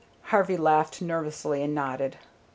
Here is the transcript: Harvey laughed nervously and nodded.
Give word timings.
Harvey 0.33 0.57
laughed 0.57 0.99
nervously 0.99 1.61
and 1.61 1.75
nodded. 1.75 2.17